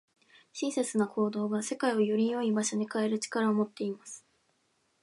[0.53, 4.25] 親切な行動が、世界をより良い場所に変える力を持っています。